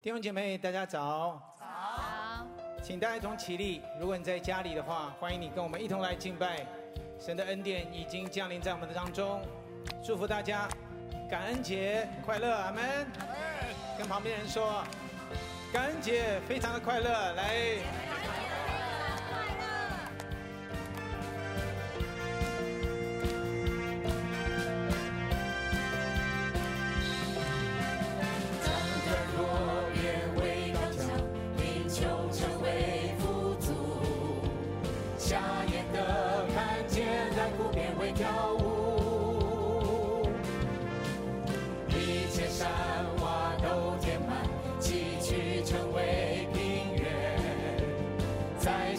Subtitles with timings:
[0.00, 1.42] 弟兄姐妹，大家早！
[1.58, 1.66] 早，
[2.80, 3.82] 请大家一同起立。
[3.98, 6.64] 如果你在家里的话，欢迎你跟我们一同来敬拜。
[7.18, 9.42] 神的恩典已经降临在我们的当中，
[10.00, 10.68] 祝福大家
[11.28, 12.84] 感恩节快乐，阿门。
[12.84, 13.36] 阿门。
[13.98, 14.84] 跟旁边人说，
[15.72, 18.07] 感恩节非常的快乐，来。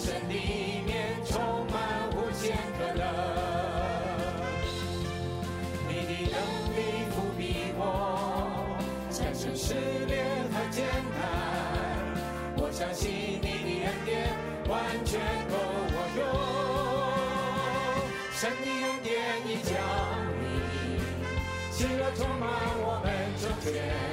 [0.09, 3.05] 神里面充满无限可能。
[5.87, 6.35] 你的能
[6.73, 6.77] 力
[7.13, 7.41] 不比
[7.77, 8.75] 我
[9.11, 9.75] 战胜失
[10.07, 10.83] 恋和艰
[11.13, 11.21] 难，
[12.57, 14.33] 我相信你的恩典
[14.67, 15.53] 完全够
[15.93, 16.21] 我用。
[18.33, 19.13] 神的恩典
[19.45, 19.77] 已降
[20.41, 20.43] 临，
[21.69, 22.49] 喜乐充满
[22.81, 24.08] 我们中间。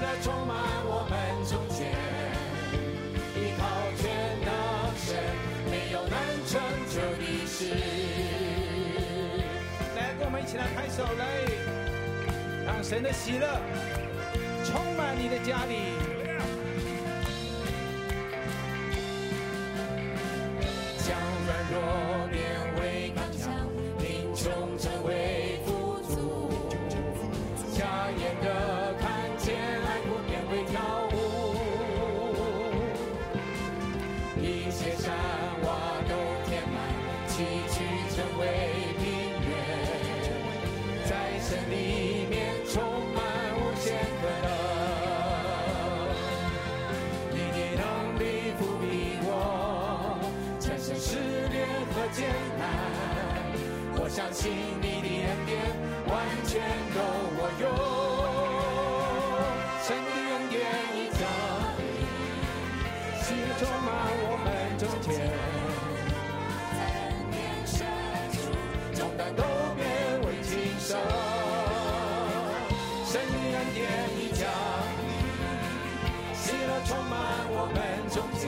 [0.00, 0.56] 的充满
[0.86, 1.14] 我们
[1.46, 1.92] 中间。
[3.36, 3.62] 依靠
[3.96, 4.02] 全
[4.44, 4.48] 能
[4.96, 5.16] 神，
[5.70, 6.14] 没有能
[6.46, 6.52] 成
[6.88, 7.58] 就的事。
[9.96, 11.22] 来，跟我们一起来拍手，来，
[12.66, 13.60] 让神的喜乐
[14.64, 16.13] 充满你的家里。
[54.14, 55.58] 相信你的恩典
[56.06, 56.14] 完
[56.46, 56.62] 全
[56.94, 57.00] 够
[57.34, 57.66] 我用。
[59.82, 60.54] 神的恩典
[60.94, 61.20] 已降
[61.80, 61.82] 临，
[63.24, 63.90] 喜乐充满
[64.22, 64.46] 我们
[64.78, 65.10] 中间。
[76.86, 77.12] 充满
[77.48, 77.76] 我们
[78.10, 78.42] 中间，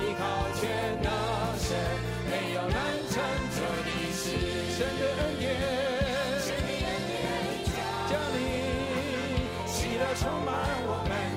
[0.00, 0.20] 依靠
[0.58, 0.60] 全
[1.02, 1.06] 能
[1.58, 1.68] 神，
[2.30, 2.74] 没有难
[3.10, 3.12] 成
[3.54, 3.89] 就的事。
[4.22, 4.28] 神
[4.98, 5.42] 的恩典，
[8.10, 8.38] 降临，
[9.66, 10.48] 喜乐充满
[10.86, 11.29] 我们。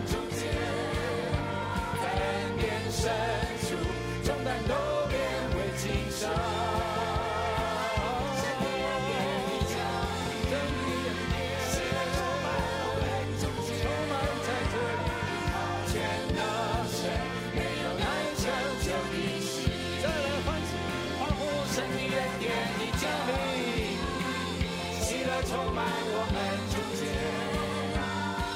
[25.54, 26.36] 充满我们
[26.74, 27.02] 中间，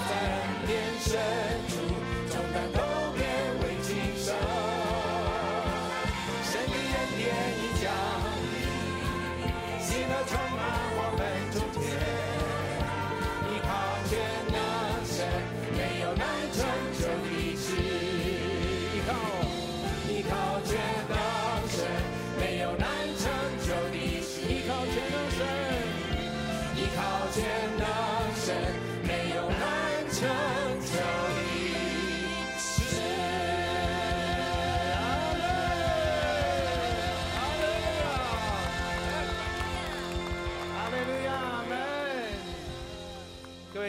[0.09, 1.46] 在恩典。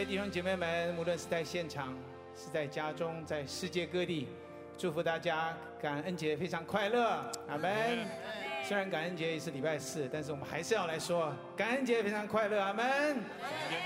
[0.05, 1.95] 弟兄姐妹们，无论是在现场，
[2.35, 4.27] 是在家中，在世界各地，
[4.77, 8.07] 祝福大家感恩节非常快乐，阿门。
[8.63, 13.17] 虽然感恩节也是礼拜四，但是我们还是要来说感恩节非常快乐，阿门。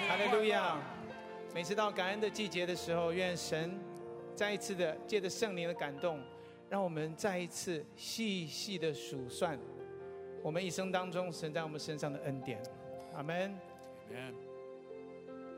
[0.07, 0.77] 哈利路亚。
[1.53, 3.79] 每次到感恩的季节的时候，愿神
[4.35, 6.19] 再一次的借着圣灵的感动，
[6.69, 9.57] 让我们再一次细细的数算
[10.41, 12.61] 我们一生当中神在我们身上的恩典，
[13.15, 13.55] 阿门。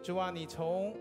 [0.05, 0.93] 主啊，你从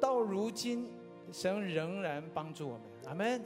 [0.00, 0.88] 到如今，
[1.30, 3.44] 神仍然帮助我们，阿门。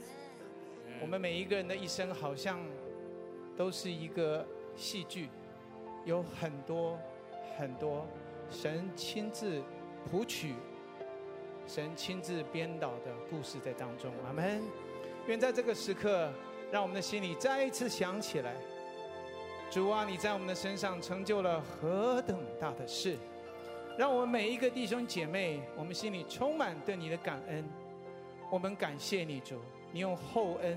[1.01, 2.57] 我们每一个人的一生，好像
[3.57, 4.47] 都是一个
[4.77, 5.27] 戏剧，
[6.05, 6.97] 有很多
[7.57, 8.07] 很多
[8.49, 9.61] 神亲自
[10.09, 10.55] 谱曲、
[11.67, 14.63] 神亲自编导的故事在当中，阿门。
[15.27, 16.31] 愿在这个时刻，
[16.71, 18.55] 让我们的心里再一次想起来，
[19.69, 23.17] 主啊，你在我们的身上成就了何等大的事，
[24.01, 27.63] 让我们每一个弟兄姐妹，我们心里充满对你的感恩。
[28.49, 29.59] 我们感谢你，主，
[29.91, 30.75] 你用厚恩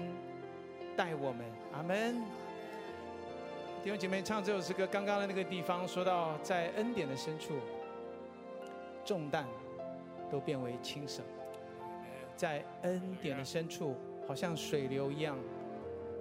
[0.94, 1.42] 待我们。
[1.72, 2.22] 阿门。
[3.82, 7.54] 弟兄姐妹，唱这首诗歌，刚刚的那个地方说到，在恩典的深处，
[9.06, 9.46] 重担
[10.30, 11.24] 都变为轻省。
[12.36, 13.96] 在恩典的深处，
[14.28, 15.34] 好像水流一样。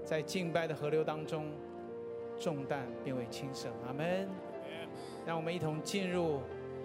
[0.05, 1.51] 在敬拜的河流当中，
[2.39, 3.69] 重担变为轻省。
[3.85, 4.25] 阿门。
[5.25, 6.41] 让我们一同进入，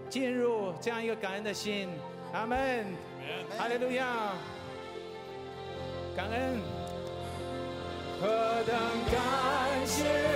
[0.09, 1.89] 进入这样一个感恩的心。
[2.33, 2.87] 阿门。
[3.57, 4.33] 哈利路亚。
[6.17, 6.61] 感恩。
[8.21, 8.27] 何
[8.67, 8.77] 等
[9.13, 10.28] 感谢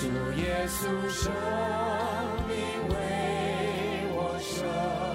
[0.00, 0.06] 主
[0.40, 1.32] 耶稣，生
[2.46, 2.54] 命
[2.88, 2.94] 为
[4.14, 5.07] 我舍。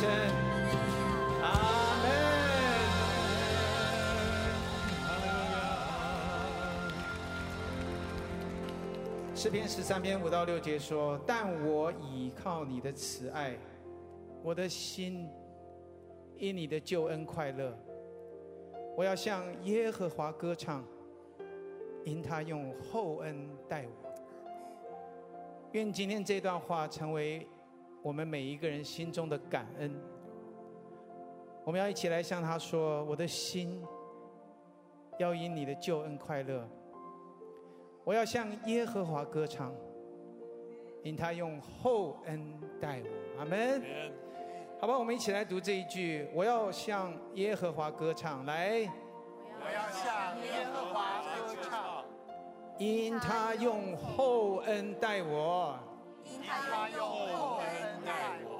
[0.00, 0.08] 神，
[1.42, 2.06] 阿门。
[9.34, 13.58] 诗篇十三篇五到六节说：“但我倚靠你的慈爱，
[14.44, 15.28] 我的心
[16.36, 17.76] 因你的救恩快乐。
[18.96, 20.84] 我要向耶和华歌唱，
[22.04, 23.90] 因他用厚恩待我。
[25.72, 27.44] 愿今天这段话成为
[28.02, 29.94] 我们每一个人心中的感恩。
[31.64, 33.84] 我们要一起来向他说：我的心
[35.18, 36.68] 要因你的救恩快乐。”
[38.04, 39.70] 我要向耶和华歌唱，
[41.02, 43.38] 因他用厚恩待我。
[43.38, 43.82] 阿门。
[44.80, 46.26] 好吧，我们一起来读这一句。
[46.32, 48.90] 我要向耶和华歌唱，来。
[49.60, 52.04] 我要向耶和华歌唱，
[52.78, 55.78] 因他用厚恩待我。
[56.24, 57.47] 因他用厚。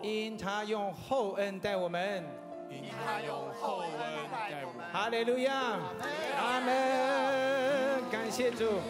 [0.03, 2.25] 因他用厚恩待我们。
[2.71, 3.91] 因他用厚恩
[4.51, 4.87] 待我们。
[4.93, 5.79] 哈利路亚。
[6.39, 8.11] 阿门。
[8.11, 8.81] 感谢主。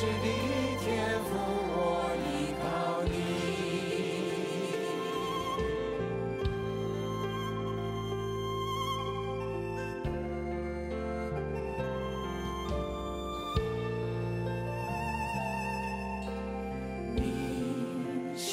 [0.00, 0.28] 是你
[0.78, 0.86] 天
[1.24, 1.30] 赋
[1.74, 1.76] 我
[2.22, 2.62] 依靠
[3.02, 3.10] 你。
[17.16, 17.18] 你
[18.36, 18.46] 是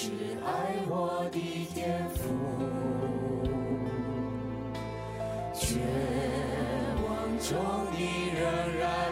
[0.44, 0.50] 爱
[0.90, 1.38] 我的
[1.76, 2.24] 天赋
[5.54, 5.78] 绝
[7.06, 7.54] 望中
[7.92, 7.98] 的
[8.34, 8.42] 仍
[8.80, 9.05] 然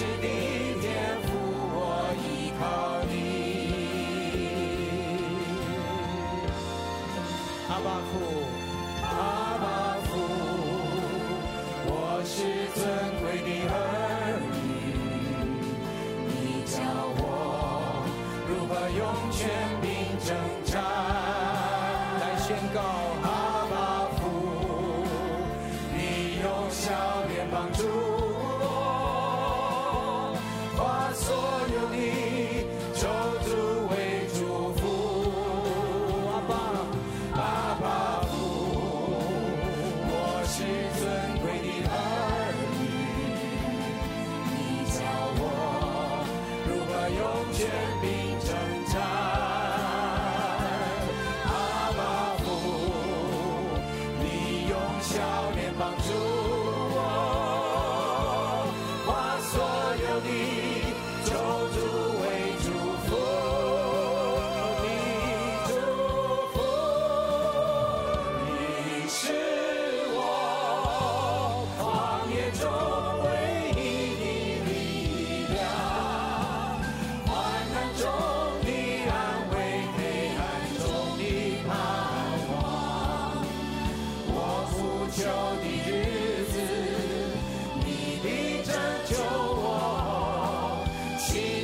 [0.00, 0.39] 是你。
[47.60, 48.69] Future means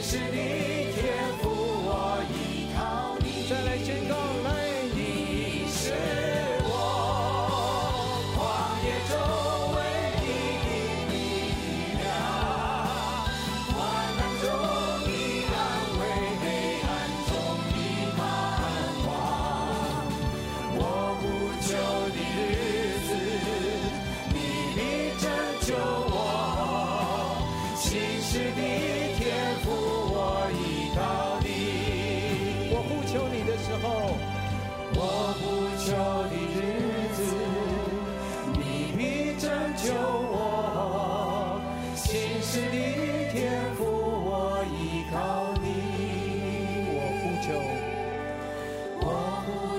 [0.09, 1.11] 是你贴
[1.43, 4.06] 赋我依靠你。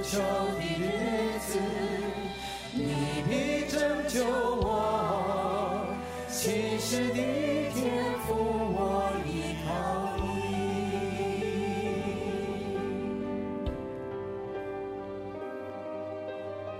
[0.09, 1.59] 求的日子，
[2.71, 2.79] 你
[3.27, 5.85] 必拯救我。
[6.29, 7.15] 今世的
[7.73, 8.33] 天赋，
[8.71, 9.27] 我依
[9.65, 9.67] 靠
[10.15, 10.25] 你。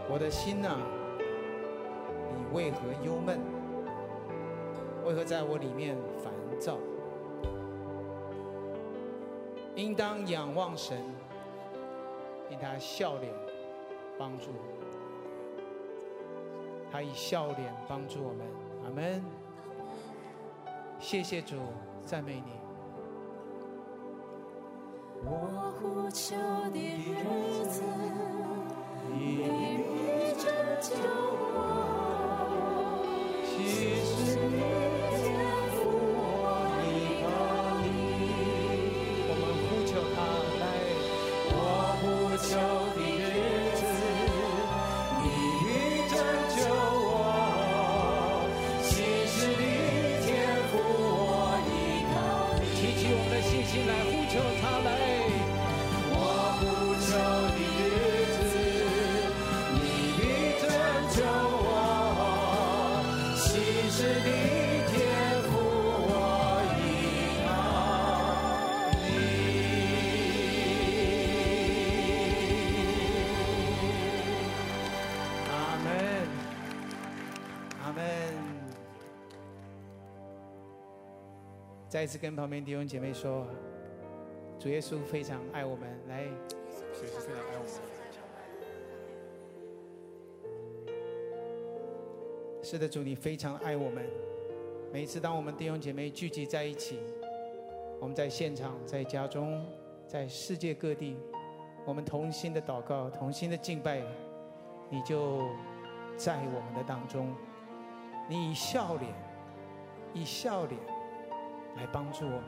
[0.10, 0.80] 我的心呐、啊，
[2.32, 3.42] 你为何忧闷？
[5.06, 6.78] 为何在我里面烦躁？
[9.76, 11.04] 应当仰望神。
[12.50, 13.34] 因他笑脸
[14.18, 14.52] 帮助，
[16.92, 18.46] 他以笑脸帮助我们。
[18.86, 19.24] 阿门。
[21.00, 21.58] 谢谢主，
[22.06, 22.54] 赞美你。
[25.24, 26.36] 我呼求
[26.72, 27.84] 的日子，
[81.90, 83.48] 再一次跟旁边弟兄姐妹说，
[84.60, 85.88] 主耶稣非常爱我们。
[86.10, 86.26] 来，
[86.94, 87.70] 主耶稣非常爱我们。
[92.62, 94.06] 是的，主你非常爱我们。
[94.92, 97.00] 每一次当我们弟兄姐妹聚集在一起，
[98.02, 99.66] 我们在现场、在家中、
[100.06, 101.16] 在世界各地，
[101.86, 104.02] 我们同心的祷告、同心的敬拜，
[104.90, 105.48] 你就
[106.18, 107.34] 在我们的当中。
[108.28, 109.14] 你以笑脸，
[110.14, 110.78] 以笑脸
[111.78, 112.44] 来帮助我们。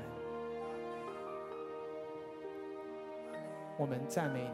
[3.78, 4.50] 我们赞美你。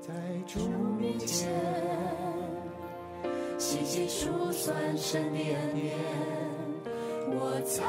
[0.00, 0.12] 在
[0.48, 0.58] 主
[0.98, 1.48] 面前，
[3.56, 5.96] 细细数算神的恩典，
[7.28, 7.84] 我才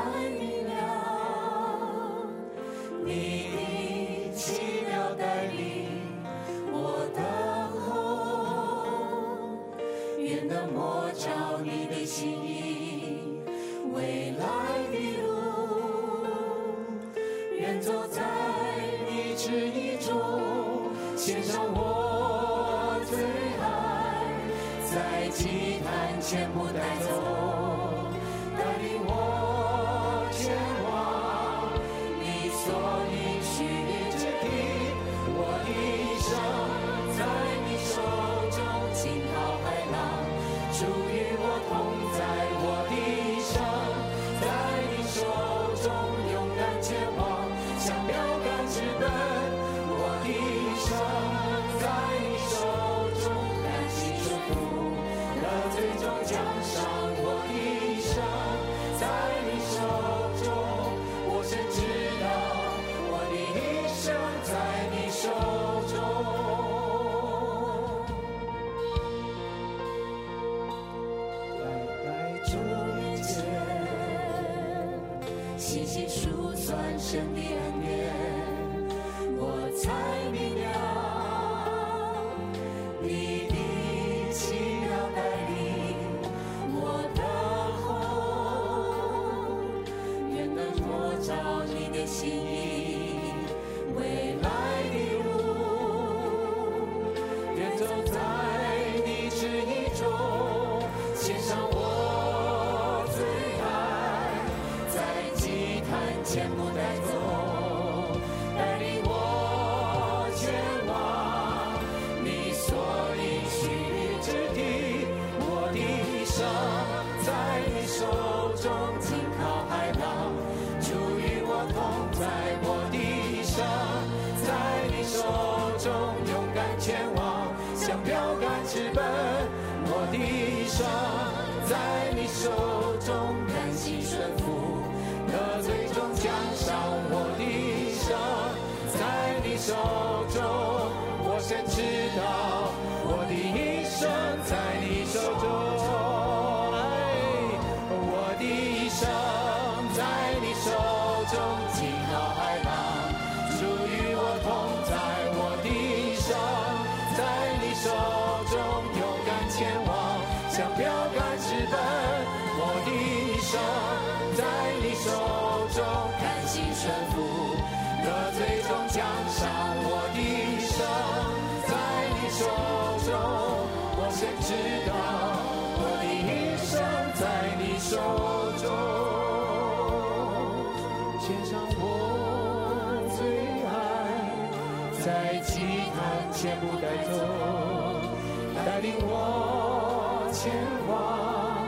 [190.44, 190.52] 前
[190.90, 191.66] 往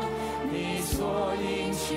[0.51, 1.95] 你所应许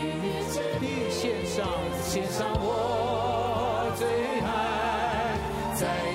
[0.48, 1.66] 之地，献上
[2.04, 4.06] 献上我最
[4.46, 5.34] 爱，
[5.74, 6.07] 在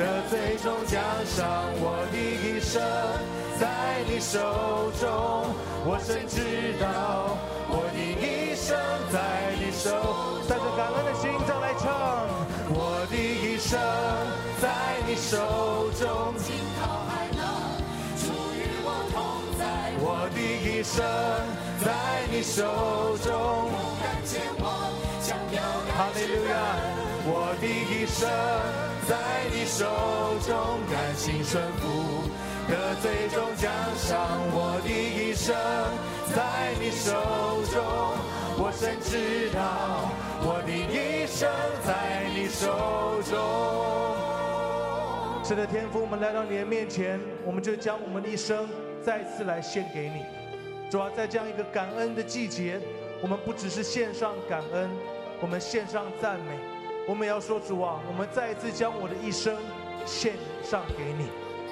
[0.00, 1.44] 服，得最终奖赏。
[1.76, 2.80] 我的一生
[3.60, 3.68] 在
[4.08, 6.40] 你手中，我深知
[6.80, 7.36] 道
[7.68, 8.76] 我的一生
[9.12, 10.40] 在你手。
[10.48, 12.26] 带着感恩的心再来唱，
[12.72, 13.78] 我的一生
[14.60, 14.68] 在
[15.06, 15.36] 你手
[16.00, 17.44] 中，惊涛骇浪，
[18.16, 18.24] 主
[18.56, 19.20] 与我同
[19.58, 19.62] 在。
[20.00, 21.04] 我的一生
[21.84, 21.92] 在
[22.32, 22.64] 你手
[23.22, 23.30] 中，
[23.70, 26.52] 勇敢前往，向标杆哈利路亚！
[27.22, 28.26] 我的一生
[29.10, 29.16] 在
[29.52, 29.84] 你手
[30.46, 32.30] 中，甘心顺服，
[32.68, 34.38] 可最终奖赏。
[34.52, 35.52] 我的一生
[36.32, 36.38] 在
[36.78, 37.10] 你手
[37.72, 37.82] 中，
[38.56, 40.08] 我深知道
[40.46, 41.50] 我的一生
[41.84, 43.34] 在你手中。
[45.44, 48.68] 是的，天父，我们来到你的面前，我们就将我们的一生
[49.02, 50.24] 再次来献给你。
[50.88, 52.80] 主啊，在这样一个感恩的季节，
[53.20, 54.88] 我们不只是献上感恩，
[55.40, 56.56] 我们献上赞美，
[57.10, 59.58] 我们也要说主啊，我们再一次将我的一生
[60.06, 61.26] 献上给你。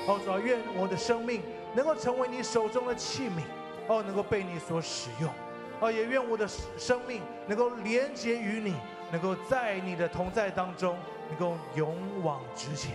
[0.09, 1.41] 哦，主啊，愿我的生命
[1.77, 3.43] 能够成为你手中的器皿，
[3.87, 5.31] 哦，能够被你所使用。
[5.79, 6.45] 哦，也愿我的
[6.77, 8.75] 生命能够连接于你，
[9.13, 10.99] 能够在你的同在当中，
[11.29, 12.95] 能够勇往直前。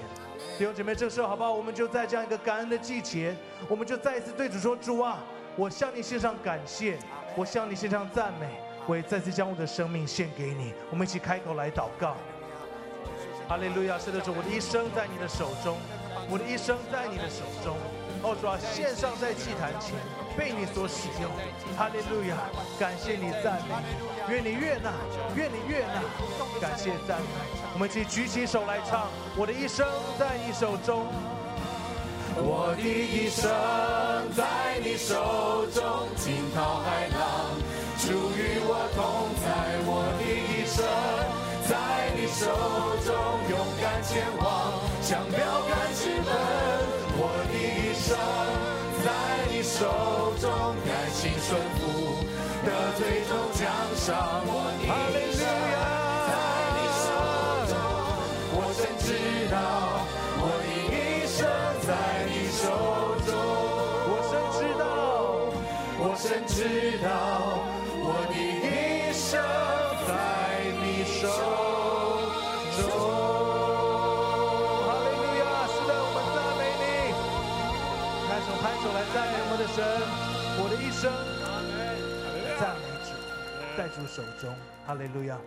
[0.57, 1.53] 弟兄姐妹，这个时候好不好？
[1.53, 3.33] 我们就在这样一个感恩的季节，
[3.69, 5.23] 我们就再一次对主说：“主啊，
[5.55, 6.97] 我向你献上感谢，
[7.37, 8.47] 我向你献上赞美，
[8.85, 12.17] 我也再次将我的生命献给你。”我们一起开口来祷告。
[13.47, 13.99] 哈利路亚！
[13.99, 15.77] 是的，主，我的一生在你的手中，
[16.29, 17.77] 我的一生在你的手中。
[18.23, 19.95] 哦，主啊，献上在祭坛前，
[20.37, 21.29] 被你所使用。
[21.77, 22.37] 哈利路亚！
[22.79, 23.75] 感谢你赞美，
[24.29, 24.91] 愿你悦纳，
[25.35, 26.01] 愿你悦纳，
[26.61, 27.27] 感谢赞美。
[27.73, 29.85] 我们一起举起手来唱：我的一生
[30.17, 31.05] 在你手中。
[32.35, 33.51] 我的一生
[34.33, 37.22] 在你手中，惊涛骇浪，
[54.05, 54.42] 奖
[84.07, 84.53] 手中，
[84.85, 85.37] 哈利路亚。